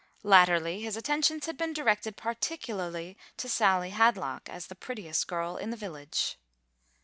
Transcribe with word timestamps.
Latterly, 0.23 0.81
his 0.81 0.97
attentions 0.97 1.45
had 1.45 1.57
been 1.57 1.73
directed 1.73 2.17
particularly 2.17 3.15
to 3.37 3.47
Sally 3.47 3.91
Hadlock, 3.91 4.49
as 4.49 4.65
the 4.65 4.73
prettiest 4.73 5.27
girl 5.27 5.57
in 5.57 5.69
the 5.69 5.77
village. 5.77 6.39